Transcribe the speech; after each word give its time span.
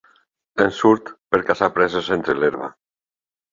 En 0.63 0.73
surt 0.77 1.11
per 1.35 1.41
caçar 1.51 1.71
preses 1.77 2.11
entre 2.19 2.37
l'herba. 2.41 2.75